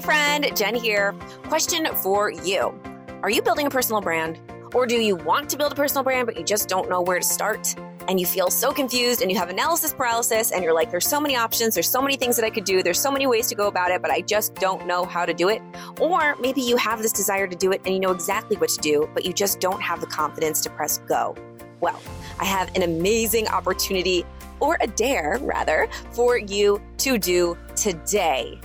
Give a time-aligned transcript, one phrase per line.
[0.00, 0.50] Friend.
[0.56, 1.14] Jen here.
[1.44, 2.74] Question for you
[3.22, 4.38] Are you building a personal brand?
[4.72, 7.18] Or do you want to build a personal brand, but you just don't know where
[7.18, 7.74] to start?
[8.08, 11.20] And you feel so confused and you have analysis paralysis, and you're like, there's so
[11.20, 13.54] many options, there's so many things that I could do, there's so many ways to
[13.54, 15.60] go about it, but I just don't know how to do it.
[16.00, 18.80] Or maybe you have this desire to do it and you know exactly what to
[18.80, 21.34] do, but you just don't have the confidence to press go.
[21.80, 22.00] Well,
[22.38, 24.24] I have an amazing opportunity,
[24.60, 28.60] or a dare rather, for you to do today.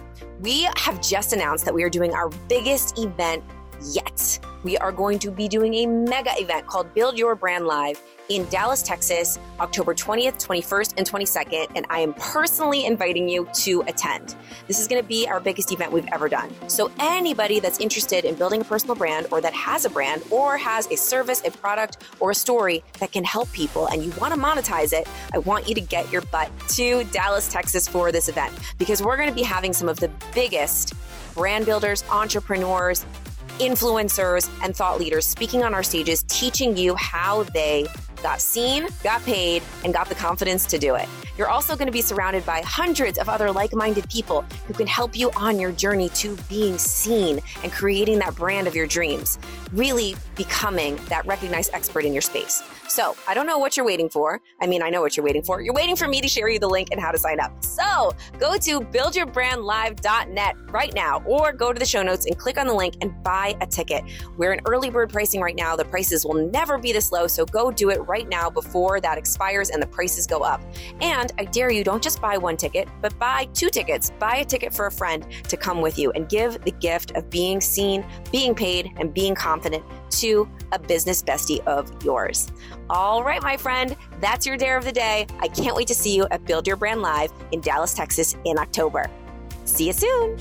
[0.46, 3.44] We have just announced that we are doing our biggest event
[3.94, 4.40] yet.
[4.64, 8.50] We are going to be doing a mega event called Build Your Brand Live in
[8.50, 11.68] Dallas, Texas, October 20th, 21st, and 22nd.
[11.76, 14.36] And I am personally inviting you to attend.
[14.68, 16.50] This is going to be our biggest event we've ever done.
[16.68, 20.58] So, anybody that's interested in building a personal brand or that has a brand or
[20.58, 24.34] has a service, a product, or a story that can help people and you want
[24.34, 28.30] to monetize it, I want you to get your butt to Dallas, Texas for this
[28.30, 30.94] event because we're going to be having some of the biggest
[31.36, 33.06] brand builders, entrepreneurs,
[33.60, 37.86] influencers, and thought leaders speaking on our stages, teaching you how they
[38.22, 41.08] got seen, got paid, and got the confidence to do it.
[41.38, 44.88] You're also going to be surrounded by hundreds of other like minded people who can
[44.88, 49.38] help you on your journey to being seen and creating that brand of your dreams,
[49.74, 52.64] really becoming that recognized expert in your space.
[52.88, 54.42] So I don't know what you're waiting for.
[54.62, 55.62] I mean, I know what you're waiting for.
[55.62, 57.64] You're waiting for me to share you the link and how to sign up.
[57.64, 62.68] So go to buildyourbrandlive.net right now or go to the show notes and click on
[62.68, 64.04] the link and buy a ticket.
[64.38, 65.76] We're in early bird pricing right now.
[65.76, 67.28] The prices will never be this low.
[67.28, 70.62] So go do it right now before that expires and the prices go up.
[71.02, 74.12] And I dare you, don't just buy one ticket, but buy two tickets.
[74.20, 77.30] Buy a ticket for a friend to come with you and give the gift of
[77.30, 82.52] being seen, being paid, and being confident to a business bestie of yours.
[82.90, 85.28] All right, my friend, that's your dare of the day.
[85.40, 88.58] I can't wait to see you at Build Your Brand Live in Dallas, Texas in
[88.58, 89.10] October.
[89.66, 90.38] See you soon.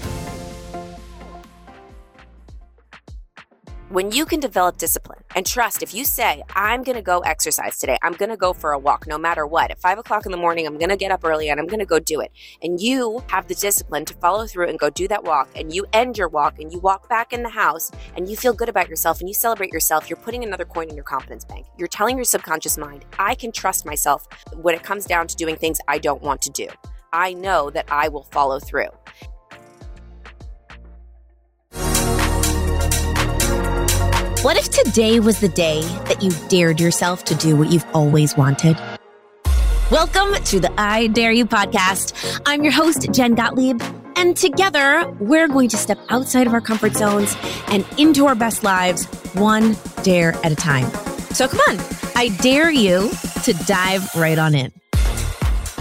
[3.91, 7.78] When you can develop discipline and trust, if you say, I'm going to go exercise
[7.78, 10.33] today, I'm going to go for a walk no matter what, at five o'clock in
[10.33, 12.33] the morning, I'm going to get up early and I'm going to go do it.
[12.62, 15.84] And you have the discipline to follow through and go do that walk, and you
[15.93, 18.89] end your walk and you walk back in the house and you feel good about
[18.89, 21.67] yourself and you celebrate yourself, you're putting another coin in your confidence bank.
[21.77, 25.56] You're telling your subconscious mind, I can trust myself when it comes down to doing
[25.56, 26.69] things I don't want to do.
[27.12, 28.89] I know that I will follow through.
[34.44, 38.37] What if today was the day that you dared yourself to do what you've always
[38.37, 38.77] wanted?
[39.91, 42.43] Welcome to the I Dare You podcast.
[42.44, 43.81] I'm your host, Jen Gottlieb.
[44.16, 47.34] And together, we're going to step outside of our comfort zones
[47.69, 50.91] and into our best lives, one dare at a time.
[51.32, 51.78] So come on,
[52.15, 53.11] I dare you
[53.44, 54.71] to dive right on in.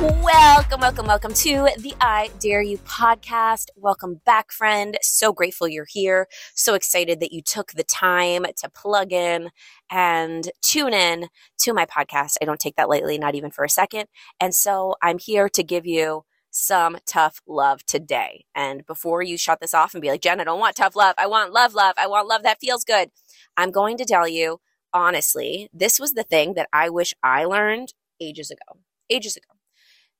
[0.03, 3.67] Welcome, welcome, welcome to the I Dare You podcast.
[3.77, 4.97] Welcome back, friend.
[5.01, 6.27] So grateful you're here.
[6.55, 9.49] So excited that you took the time to plug in
[9.89, 12.33] and tune in to my podcast.
[12.41, 14.07] I don't take that lightly, not even for a second.
[14.41, 18.43] And so I'm here to give you some tough love today.
[18.53, 21.15] And before you shut this off and be like, Jen, I don't want tough love.
[21.17, 21.93] I want love, love.
[21.97, 23.09] I want love that feels good.
[23.55, 24.59] I'm going to tell you,
[24.93, 28.81] honestly, this was the thing that I wish I learned ages ago.
[29.09, 29.52] Ages ago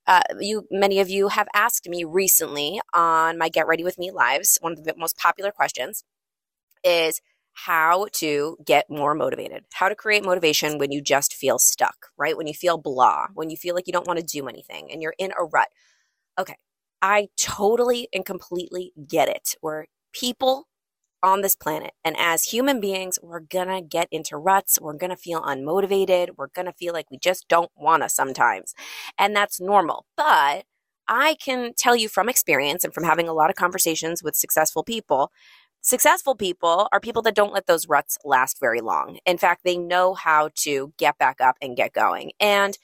[0.08, 4.12] uh, you many of you have asked me recently on my Get Ready with Me
[4.12, 4.58] lives.
[4.62, 6.04] One of the most popular questions
[6.84, 7.22] is
[7.54, 12.36] how to get more motivated, how to create motivation when you just feel stuck, right?
[12.36, 15.02] When you feel blah, when you feel like you don't want to do anything and
[15.02, 15.68] you're in a rut.
[16.40, 16.56] Okay,
[17.02, 19.56] I totally and completely get it.
[19.62, 20.68] Where people
[21.24, 21.94] on this planet.
[22.06, 24.80] And as human beings, we're gonna get into ruts.
[24.82, 26.32] We're gonna feel unmotivated.
[26.38, 28.76] We're gonna feel like we just don't wanna sometimes.
[29.18, 30.06] And that's normal.
[30.18, 30.66] But
[31.08, 34.84] I can tell you from experience and from having a lot of conversations with successful
[34.84, 35.32] people,
[35.82, 39.20] successful people are people that don't let those ruts last very long.
[39.26, 42.32] In fact, they know how to get back up and get going.
[42.40, 42.78] And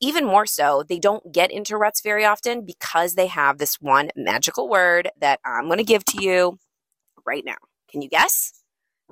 [0.00, 4.10] even more so, they don't get into ruts very often because they have this one
[4.16, 6.58] magical word that I'm going to give to you
[7.26, 7.56] right now.
[7.90, 8.52] Can you guess?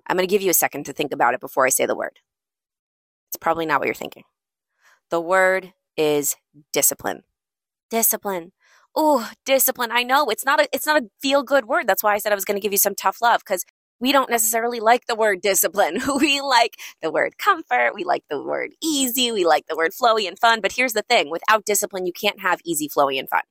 [0.07, 1.97] I'm going to give you a second to think about it before I say the
[1.97, 2.19] word.
[3.29, 4.25] It's probably not what you're thinking.
[5.11, 6.37] The word is
[6.73, 7.25] discipline.
[7.91, 8.53] Discipline.
[8.95, 9.91] Oh, discipline.
[9.93, 11.87] I know it's not a it's not a feel good word.
[11.87, 13.65] That's why I said I was going to give you some tough love because
[14.01, 16.01] we don't necessarily like the word discipline.
[16.19, 17.93] We like the word comfort.
[17.95, 19.33] We like the word easy.
[19.33, 20.61] We like the word flowy and fun.
[20.61, 23.43] But here's the thing without discipline, you can't have easy, flowy, and fun.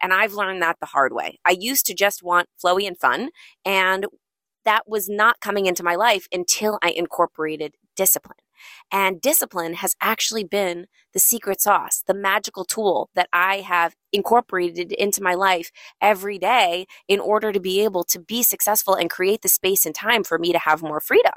[0.00, 1.38] And I've learned that the hard way.
[1.44, 3.30] I used to just want flowy and fun.
[3.64, 4.06] And
[4.64, 8.38] that was not coming into my life until I incorporated discipline.
[8.90, 14.92] And discipline has actually been the secret sauce, the magical tool that I have incorporated
[14.92, 15.70] into my life
[16.00, 19.94] every day in order to be able to be successful and create the space and
[19.94, 21.34] time for me to have more freedom.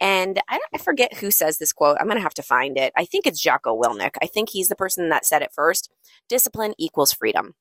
[0.00, 1.96] And I, I forget who says this quote.
[2.00, 2.92] I'm going to have to find it.
[2.96, 4.16] I think it's Jocko Willink.
[4.20, 5.90] I think he's the person that said it first.
[6.28, 7.54] Discipline equals freedom.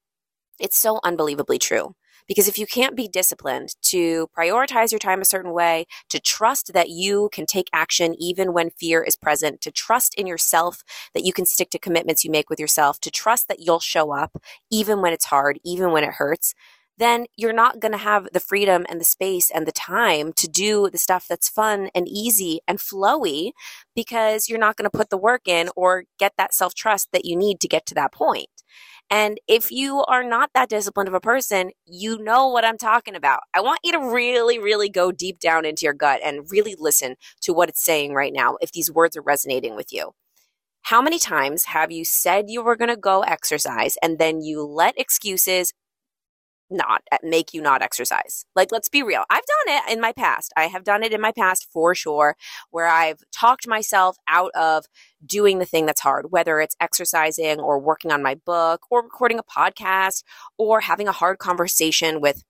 [0.60, 1.96] It's so unbelievably true.
[2.28, 6.74] Because if you can't be disciplined to prioritize your time a certain way, to trust
[6.74, 10.84] that you can take action even when fear is present, to trust in yourself
[11.14, 14.12] that you can stick to commitments you make with yourself, to trust that you'll show
[14.12, 16.54] up even when it's hard, even when it hurts,
[17.02, 20.48] then you're not going to have the freedom and the space and the time to
[20.48, 23.52] do the stuff that's fun and easy and flowy
[23.96, 27.26] because you're not going to put the work in or get that self trust that
[27.26, 28.50] you need to get to that point.
[29.10, 33.16] And if you are not that disciplined of a person, you know what I'm talking
[33.16, 33.42] about.
[33.54, 37.16] I want you to really, really go deep down into your gut and really listen
[37.42, 40.12] to what it's saying right now if these words are resonating with you.
[40.84, 44.64] How many times have you said you were going to go exercise and then you
[44.64, 45.74] let excuses
[46.72, 48.46] not uh, make you not exercise.
[48.56, 49.24] Like, let's be real.
[49.30, 50.52] I've done it in my past.
[50.56, 52.36] I have done it in my past for sure,
[52.72, 54.86] where I've talked myself out of
[55.26, 59.40] doing the thing that's hard, whether it's exercising or working on my book or recording
[59.40, 60.24] a podcast
[60.58, 62.44] or having a hard conversation with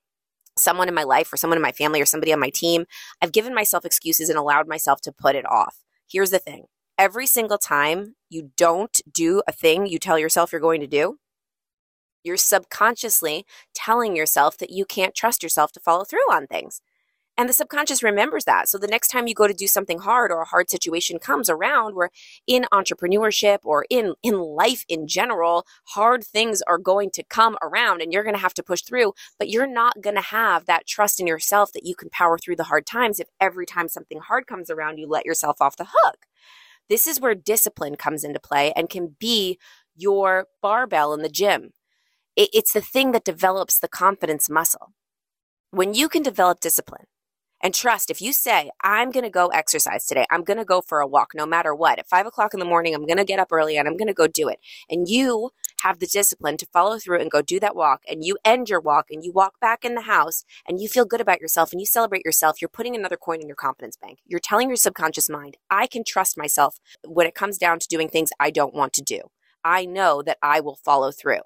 [0.57, 2.85] someone in my life or someone in my family or somebody on my team.
[3.21, 5.77] I've given myself excuses and allowed myself to put it off.
[6.09, 6.65] Here's the thing.
[6.97, 11.17] Every single time you don't do a thing you tell yourself you're going to do,
[12.23, 16.81] you're subconsciously telling yourself that you can't trust yourself to follow through on things.
[17.37, 18.67] And the subconscious remembers that.
[18.67, 21.49] So the next time you go to do something hard or a hard situation comes
[21.49, 22.09] around where
[22.45, 28.01] in entrepreneurship or in, in life in general, hard things are going to come around
[28.01, 30.85] and you're going to have to push through, but you're not going to have that
[30.85, 34.19] trust in yourself that you can power through the hard times if every time something
[34.19, 36.25] hard comes around, you let yourself off the hook.
[36.89, 39.57] This is where discipline comes into play and can be
[39.95, 41.71] your barbell in the gym
[42.35, 44.93] it, it's the thing that develops the confidence muscle.
[45.71, 47.05] When you can develop discipline
[47.63, 50.81] and trust, if you say, I'm going to go exercise today, I'm going to go
[50.81, 51.99] for a walk no matter what.
[51.99, 54.07] At five o'clock in the morning, I'm going to get up early and I'm going
[54.07, 54.59] to go do it.
[54.89, 55.51] And you
[55.81, 58.81] have the discipline to follow through and go do that walk and you end your
[58.81, 61.79] walk and you walk back in the house and you feel good about yourself and
[61.79, 64.19] you celebrate yourself, you're putting another coin in your confidence bank.
[64.25, 68.09] You're telling your subconscious mind, I can trust myself when it comes down to doing
[68.09, 69.21] things I don't want to do.
[69.63, 71.41] I know that I will follow through.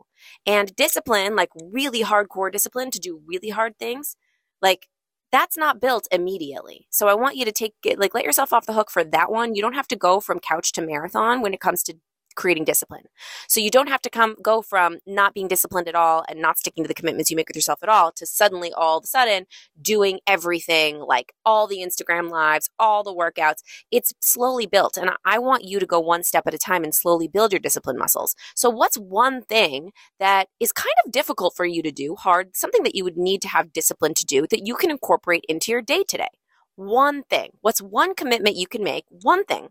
[0.46, 4.16] And discipline, like really hardcore discipline to do really hard things,
[4.62, 4.88] like
[5.32, 6.88] that's not built immediately.
[6.92, 9.32] So I want you to take it, like let yourself off the hook for that
[9.32, 9.56] one.
[9.56, 11.96] You don't have to go from couch to marathon when it comes to
[12.36, 13.06] creating discipline.
[13.48, 16.58] So you don't have to come go from not being disciplined at all and not
[16.58, 19.08] sticking to the commitments you make with yourself at all to suddenly all of a
[19.08, 19.46] sudden
[19.82, 23.64] doing everything like all the Instagram lives, all the workouts.
[23.92, 26.94] It's slowly built and I want you to go one step at a time and
[26.94, 28.36] slowly build your discipline muscles.
[28.56, 32.84] So what's one thing that is kind of difficult for you to do, hard, something
[32.84, 35.82] that you would need to have discipline to do that you can incorporate into your
[35.82, 36.30] day today?
[36.76, 37.52] One thing.
[37.62, 39.06] What's one commitment you can make?
[39.10, 39.70] One thing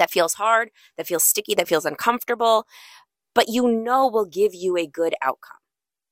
[0.00, 2.66] that feels hard, that feels sticky, that feels uncomfortable,
[3.34, 5.58] but you know will give you a good outcome.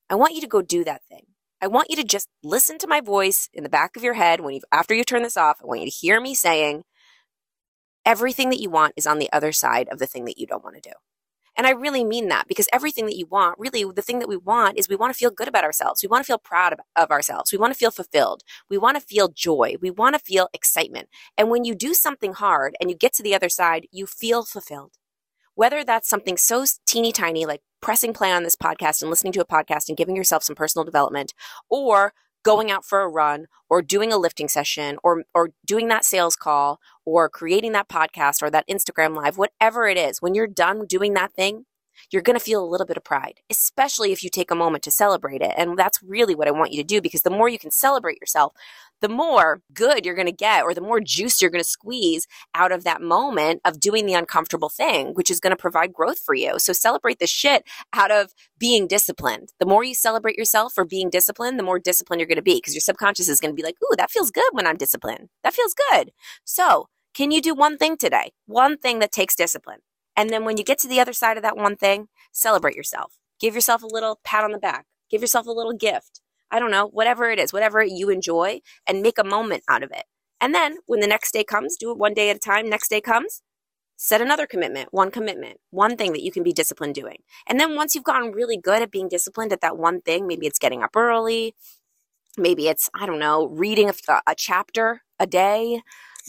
[0.09, 1.27] I want you to go do that thing.
[1.61, 4.41] I want you to just listen to my voice in the back of your head
[4.41, 5.59] when you after you turn this off.
[5.61, 6.85] I want you to hear me saying
[8.07, 10.63] everything that you want is on the other side of the thing that you don't
[10.63, 10.95] want to do.
[11.59, 14.37] And I really mean that because everything that you want, really, the thing that we
[14.37, 16.03] want is we want to feel good about ourselves.
[16.03, 17.51] We want to feel proud of ourselves.
[17.51, 18.45] We want to feel fulfilled.
[18.71, 19.75] We want to feel joy.
[19.83, 21.09] We want to feel excitement.
[21.37, 24.45] And when you do something hard and you get to the other side, you feel
[24.45, 24.93] fulfilled.
[25.57, 29.41] Whether that's something so teeny tiny, like pressing play on this podcast and listening to
[29.41, 31.35] a podcast and giving yourself some personal development,
[31.69, 32.13] or
[32.49, 36.35] going out for a run or doing a lifting session or or doing that sales
[36.35, 40.87] call or creating that podcast or that Instagram live, whatever it is, when you're done
[40.87, 41.67] doing that thing,
[42.11, 44.83] you're going to feel a little bit of pride, especially if you take a moment
[44.85, 45.53] to celebrate it.
[45.57, 48.21] And that's really what I want you to do because the more you can celebrate
[48.21, 48.55] yourself,
[49.01, 52.27] the more good you're going to get or the more juice you're going to squeeze
[52.55, 56.19] out of that moment of doing the uncomfortable thing, which is going to provide growth
[56.19, 56.59] for you.
[56.59, 59.53] So celebrate the shit out of being disciplined.
[59.61, 62.57] The more you celebrate yourself for being disciplined, the more disciplined you're going to be
[62.57, 65.29] because your subconscious is going to be like, ooh, that feels good when I'm disciplined.
[65.45, 66.13] That feels good.
[66.45, 68.33] So can you do one thing today?
[68.47, 69.79] One thing that takes discipline.
[70.19, 73.15] And then when you get to the other side of that one thing, celebrate yourself.
[73.39, 74.87] Give yourself a little pat on the back.
[75.09, 76.21] Give yourself a little gift.
[76.51, 79.93] I don't know, whatever it is, whatever you enjoy, and make a moment out of
[79.93, 80.07] it.
[80.41, 82.69] And then when the next day comes, do it one day at a time.
[82.69, 83.43] Next day comes,
[83.97, 87.19] set another commitment, one commitment, one thing that you can be disciplined doing.
[87.47, 90.47] And then once you've gotten really good at being disciplined at that one thing, maybe
[90.49, 91.55] it's getting up early,
[92.37, 93.95] maybe it's, I don't know, reading a,
[94.27, 95.83] a chapter a day.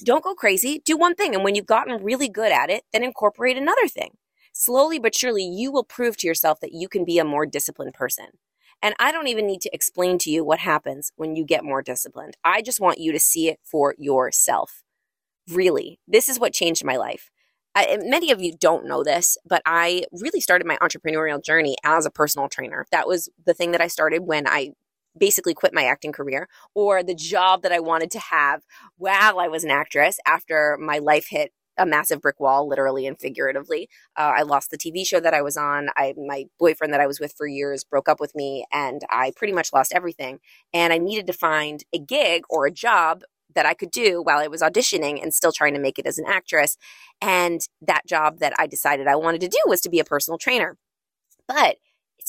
[0.04, 0.82] Don't go crazy.
[0.86, 1.36] Do one thing.
[1.36, 4.12] And when you've gotten really good at it, then incorporate another thing.
[4.54, 7.94] slowly but surely you will prove to yourself that you can be a more disciplined
[7.94, 8.28] person.
[8.82, 11.82] And I don't even need to explain to you what happens when you get more
[11.82, 12.38] disciplined.
[12.44, 14.84] I just want you to see it for yourself.
[15.52, 17.30] Really, this is what changed my life.
[17.76, 22.06] I, many of you don't know this, but I really started my entrepreneurial journey as
[22.06, 22.86] a personal trainer.
[22.92, 24.72] That was the thing that I started when I
[25.20, 28.64] basically quit my acting career or the job that I wanted to have
[28.98, 33.18] while I was an actress after my life hit a massive brick wall, literally and
[33.18, 33.90] figuratively.
[34.18, 35.90] Uh, I lost the TV show that I was on.
[35.96, 39.32] I, my boyfriend that I was with for years broke up with me, and I
[39.36, 40.40] pretty much lost everything.
[40.74, 43.24] And I needed to find a gig or a job
[43.56, 46.20] that I could do while I was auditioning and still trying to make it as
[46.20, 46.78] an actress.
[47.22, 50.38] And that job that I decided I wanted to do was to be a personal
[50.38, 50.78] trainer.
[51.48, 51.78] But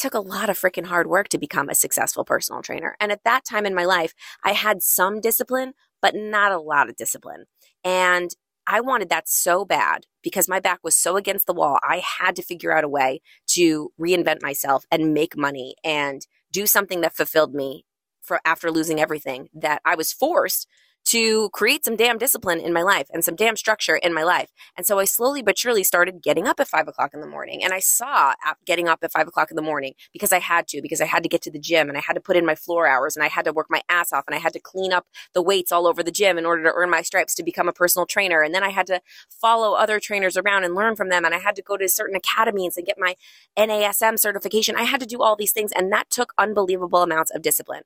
[0.01, 2.97] took a lot of freaking hard work to become a successful personal trainer.
[3.01, 6.89] And at that time in my life, I had some discipline, but not a lot
[6.89, 7.45] of discipline.
[7.85, 8.31] And
[8.67, 11.79] I wanted that so bad because my back was so against the wall.
[11.83, 16.67] I had to figure out a way to reinvent myself and make money and do
[16.67, 17.85] something that fulfilled me
[18.23, 20.67] for after losing everything that I was forced
[21.07, 24.51] to create some damn discipline in my life and some damn structure in my life.
[24.77, 27.65] And so I slowly but surely started getting up at five o'clock in the morning.
[27.65, 28.35] And I saw
[28.67, 31.23] getting up at five o'clock in the morning because I had to, because I had
[31.23, 33.25] to get to the gym and I had to put in my floor hours and
[33.25, 35.73] I had to work my ass off and I had to clean up the weights
[35.73, 38.43] all over the gym in order to earn my stripes to become a personal trainer.
[38.43, 41.25] And then I had to follow other trainers around and learn from them.
[41.25, 43.15] And I had to go to certain academies and get my
[43.59, 44.77] NASM certification.
[44.77, 45.73] I had to do all these things.
[45.73, 47.83] And that took unbelievable amounts of discipline.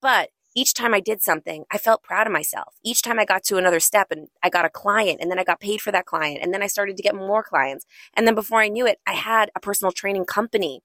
[0.00, 2.74] But each time I did something, I felt proud of myself.
[2.84, 5.44] Each time I got to another step and I got a client and then I
[5.44, 7.86] got paid for that client and then I started to get more clients.
[8.14, 10.82] And then before I knew it, I had a personal training company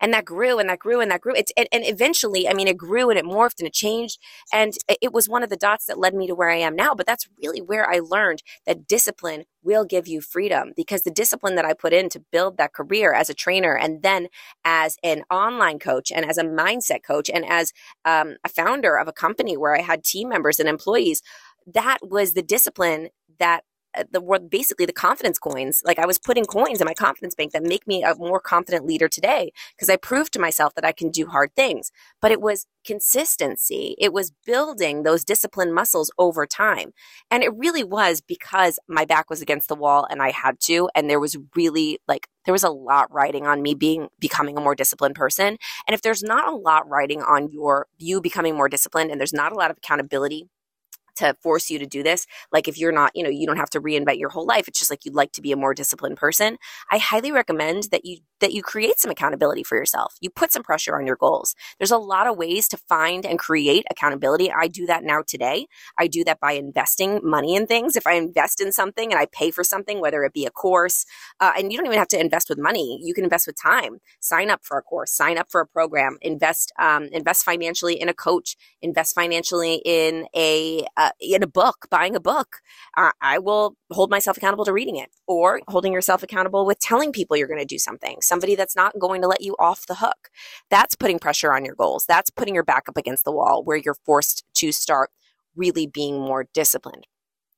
[0.00, 1.34] and that grew and that grew and that grew.
[1.34, 4.18] It's, and, and eventually, I mean, it grew and it morphed and it changed.
[4.52, 6.94] And it was one of the dots that led me to where I am now.
[6.94, 11.54] But that's really where I learned that discipline will give you freedom because the discipline
[11.56, 14.28] that I put in to build that career as a trainer and then
[14.64, 17.72] as an online coach and as a mindset coach and as
[18.04, 21.22] um, a founder of a company where I had team members and employees,
[21.66, 23.64] that was the discipline that
[23.96, 25.82] Uh, the word basically the confidence coins.
[25.84, 28.86] Like i was putting coins in my confidence bank that make me a more confident
[28.86, 31.90] leader today because i proved to myself that i can do hard things.
[32.20, 33.94] But it was consistency.
[33.98, 36.92] It was building those discipline muscles over time.
[37.30, 40.88] And it really was because my back was against the wall and i had to
[40.94, 44.60] and there was really like there was a lot riding on me being becoming a
[44.60, 45.58] more disciplined person.
[45.86, 49.32] And if there's not a lot riding on your you becoming more disciplined and there's
[49.32, 50.48] not a lot of accountability
[51.16, 52.26] to force you to do this.
[52.52, 54.68] Like if you're not, you know, you don't have to reinvent your whole life.
[54.68, 56.58] It's just like you'd like to be a more disciplined person.
[56.90, 60.16] I highly recommend that you that you create some accountability for yourself.
[60.20, 61.54] You put some pressure on your goals.
[61.78, 64.50] There's a lot of ways to find and create accountability.
[64.50, 65.66] I do that now today.
[65.98, 67.96] I do that by investing money in things.
[67.96, 71.04] If I invest in something and I pay for something, whether it be a course,
[71.40, 72.98] uh, and you don't even have to invest with money.
[73.02, 73.98] You can invest with time.
[74.20, 75.12] Sign up for a course.
[75.12, 76.16] Sign up for a program.
[76.22, 78.56] Invest um, invest financially in a coach.
[78.82, 82.56] Invest financially in a uh, in a book, buying a book,
[82.94, 87.10] uh, I will hold myself accountable to reading it or holding yourself accountable with telling
[87.10, 89.94] people you're going to do something, somebody that's not going to let you off the
[89.94, 90.28] hook.
[90.68, 92.04] That's putting pressure on your goals.
[92.06, 95.08] That's putting your back up against the wall where you're forced to start
[95.56, 97.06] really being more disciplined.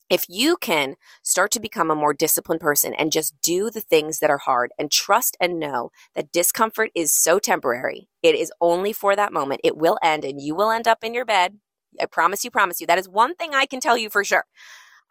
[0.08, 0.94] If you can
[1.24, 4.70] start to become a more disciplined person and just do the things that are hard
[4.78, 9.62] and trust and know that discomfort is so temporary, it is only for that moment.
[9.64, 11.56] It will end and you will end up in your bed
[12.00, 12.86] I promise you, promise you.
[12.86, 14.44] That is one thing I can tell you for sure.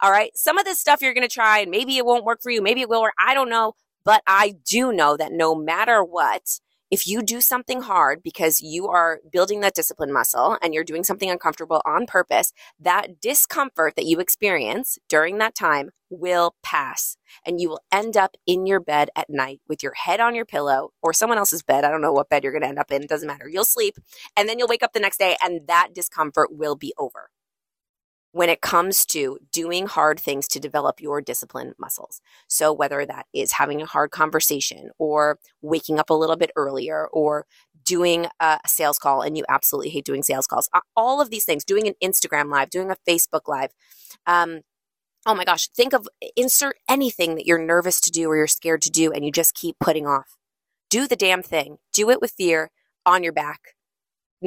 [0.00, 0.30] All right.
[0.34, 2.60] Some of this stuff you're going to try and maybe it won't work for you.
[2.60, 3.06] Maybe it will.
[3.18, 3.74] I don't know.
[4.04, 6.58] But I do know that no matter what,
[6.92, 11.02] if you do something hard because you are building that discipline muscle and you're doing
[11.02, 17.62] something uncomfortable on purpose, that discomfort that you experience during that time will pass and
[17.62, 20.90] you will end up in your bed at night with your head on your pillow
[21.02, 21.82] or someone else's bed.
[21.82, 23.02] I don't know what bed you're going to end up in.
[23.02, 23.48] It doesn't matter.
[23.48, 23.96] You'll sleep
[24.36, 27.30] and then you'll wake up the next day and that discomfort will be over
[28.32, 32.20] when it comes to doing hard things to develop your discipline muscles.
[32.48, 37.06] So whether that is having a hard conversation or waking up a little bit earlier
[37.12, 37.46] or
[37.84, 41.64] doing a sales call and you absolutely hate doing sales calls, all of these things,
[41.64, 43.70] doing an Instagram live, doing a Facebook live,
[44.26, 44.60] um,
[45.26, 48.82] oh my gosh, think of insert anything that you're nervous to do or you're scared
[48.82, 50.36] to do and you just keep putting off.
[50.88, 51.78] Do the damn thing.
[51.92, 52.70] Do it with fear
[53.04, 53.60] on your back.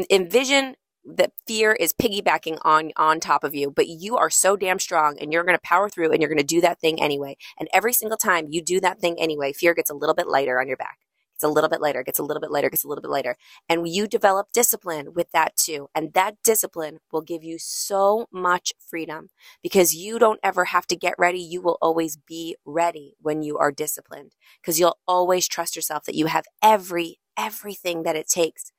[0.10, 4.80] Envision that fear is piggybacking on on top of you but you are so damn
[4.80, 7.36] strong and you're going to power through and you're going to do that thing anyway
[7.60, 10.60] and every single time you do that thing anyway fear gets a little bit lighter
[10.60, 11.00] on your back
[11.36, 13.38] It's a little bit lighter gets a little bit lighter gets a little bit later.
[13.70, 15.90] And you develop discipline with that too.
[15.96, 19.30] And that discipline will give you so much freedom
[19.64, 21.40] because you don't ever have to get ready.
[21.40, 26.16] You will always be ready when you are disciplined because you'll always trust yourself that
[26.16, 28.72] you have every, everything that it takes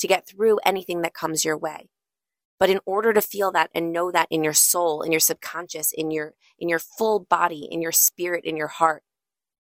[0.00, 1.88] to get through anything that comes your way.
[2.58, 5.92] But in order to feel that and know that in your soul, in your subconscious,
[5.92, 9.02] in your, in your full body, in your spirit, in your heart,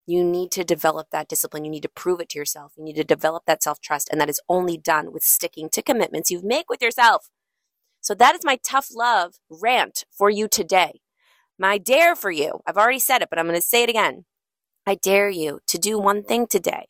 [0.04, 1.64] you need to develop that discipline.
[1.64, 2.72] You need to prove it to yourself.
[2.76, 4.08] You need to develop that self trust.
[4.10, 7.28] And that is only done with sticking to commitments you've made with yourself.
[8.00, 11.00] So that is my tough love rant for you today.
[11.56, 12.60] My dare for you.
[12.66, 14.24] I've already said it, but I'm going to say it again.
[14.84, 16.86] I dare you to do one thing today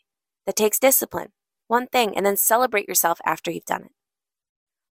[0.47, 1.29] that takes discipline,
[1.69, 3.92] one thing, and then celebrate yourself after you've done it.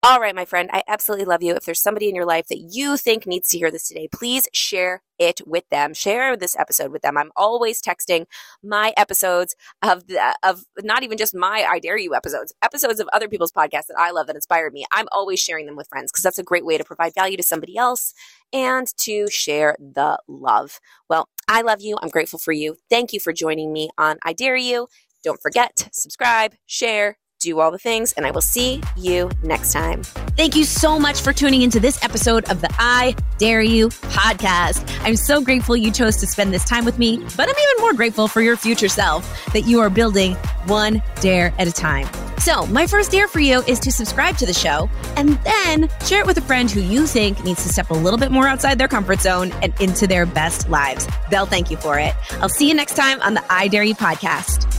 [0.07, 1.55] All right, my friend, I absolutely love you.
[1.55, 4.47] If there's somebody in your life that you think needs to hear this today, please
[4.53, 5.95] share it with them.
[5.95, 7.17] Share this episode with them.
[7.17, 8.27] I'm always texting
[8.63, 13.09] my episodes of the, of not even just my I Dare You episodes, episodes of
[13.15, 14.85] other people's podcasts that I love that inspired me.
[14.93, 17.43] I'm always sharing them with friends because that's a great way to provide value to
[17.43, 18.13] somebody else
[18.53, 20.81] and to share the love.
[21.09, 21.97] Well, I love you.
[22.03, 22.77] I'm grateful for you.
[22.91, 24.89] Thank you for joining me on I Dare You.
[25.25, 30.03] Don't forget, subscribe, share, do all the things, and I will see you next time.
[30.37, 34.85] Thank you so much for tuning into this episode of the I Dare You podcast.
[35.03, 37.95] I'm so grateful you chose to spend this time with me, but I'm even more
[37.95, 40.35] grateful for your future self that you are building
[40.67, 42.07] one dare at a time.
[42.39, 46.21] So, my first dare for you is to subscribe to the show and then share
[46.21, 48.79] it with a friend who you think needs to step a little bit more outside
[48.79, 51.07] their comfort zone and into their best lives.
[51.31, 52.15] They'll thank you for it.
[52.43, 54.74] I'll see you next time on the I Dare You podcast.